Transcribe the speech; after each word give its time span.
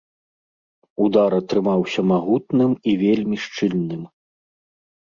Удар 1.05 1.31
атрымаўся 1.41 2.01
магутным 2.13 2.71
і 2.89 2.99
вельмі 3.05 3.37
шчыльным. 3.47 4.03